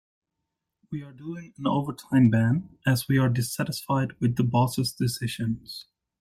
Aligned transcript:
We 0.89 1.03
are 1.03 1.11
doing 1.11 1.53
an 1.59 1.67
overtime 1.67 2.31
ban 2.31 2.79
as 2.87 3.07
we 3.07 3.19
are 3.19 3.29
dissatisfied 3.29 4.19
with 4.19 4.35
the 4.35 4.43
boss' 4.43 4.91
decisions. 4.93 5.85